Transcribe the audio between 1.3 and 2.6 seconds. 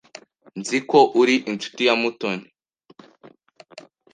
inshuti ya Mutoni.